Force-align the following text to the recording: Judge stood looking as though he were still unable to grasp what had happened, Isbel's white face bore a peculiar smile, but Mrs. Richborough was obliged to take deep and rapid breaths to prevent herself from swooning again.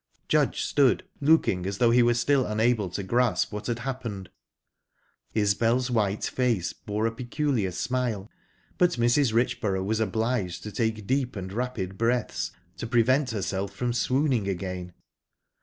Judge 0.27 0.63
stood 0.63 1.03
looking 1.19 1.67
as 1.67 1.77
though 1.77 1.91
he 1.91 2.01
were 2.01 2.15
still 2.15 2.43
unable 2.47 2.89
to 2.89 3.03
grasp 3.03 3.51
what 3.53 3.67
had 3.67 3.77
happened, 3.77 4.31
Isbel's 5.35 5.91
white 5.91 6.23
face 6.23 6.73
bore 6.73 7.05
a 7.05 7.11
peculiar 7.11 7.69
smile, 7.71 8.27
but 8.79 8.93
Mrs. 8.93 9.31
Richborough 9.31 9.85
was 9.85 9.99
obliged 9.99 10.63
to 10.63 10.71
take 10.71 11.05
deep 11.05 11.35
and 11.35 11.53
rapid 11.53 11.99
breaths 11.99 12.49
to 12.77 12.87
prevent 12.87 13.29
herself 13.29 13.75
from 13.75 13.93
swooning 13.93 14.47
again. 14.47 14.95